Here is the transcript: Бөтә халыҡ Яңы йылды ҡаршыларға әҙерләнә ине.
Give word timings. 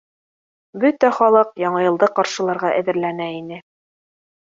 Бөтә 0.83 1.11
халыҡ 1.19 1.53
Яңы 1.65 1.85
йылды 1.85 2.11
ҡаршыларға 2.21 2.75
әҙерләнә 2.83 3.33
ине. 3.39 3.65